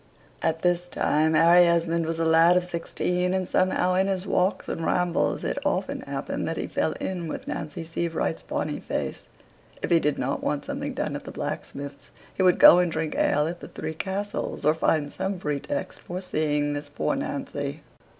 At 0.41 0.63
this 0.63 0.87
time 0.87 1.35
Harry 1.35 1.67
Esmond 1.67 2.07
was 2.07 2.17
a 2.17 2.25
lad 2.25 2.57
of 2.57 2.65
sixteen, 2.65 3.35
and 3.35 3.47
somehow 3.47 3.93
in 3.93 4.07
his 4.07 4.25
walks 4.25 4.67
and 4.67 4.83
rambles 4.83 5.43
it 5.43 5.59
often 5.63 5.99
happened 6.01 6.47
that 6.47 6.57
he 6.57 6.65
fell 6.65 6.93
in 6.93 7.27
with 7.27 7.47
Nancy 7.47 7.83
Sievewright's 7.83 8.41
bonny 8.41 8.79
face; 8.79 9.25
if 9.83 9.91
he 9.91 9.99
did 9.99 10.17
not 10.17 10.41
want 10.41 10.65
something 10.65 10.95
done 10.95 11.15
at 11.15 11.25
the 11.25 11.31
blacksmith's 11.31 12.09
he 12.33 12.41
would 12.41 12.57
go 12.57 12.79
and 12.79 12.91
drink 12.91 13.13
ale 13.15 13.45
at 13.45 13.59
the 13.59 13.67
"Three 13.67 13.93
Castles," 13.93 14.65
or 14.65 14.73
find 14.73 15.13
some 15.13 15.37
pretext 15.37 15.99
for 15.99 16.19
seeing 16.19 16.73
this 16.73 16.89
poor 16.89 17.15
Nancy. 17.15 17.83